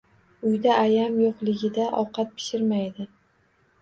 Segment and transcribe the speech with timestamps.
[0.51, 3.11] Uyda Ayam yoʻqligida ovqat pishirmaydi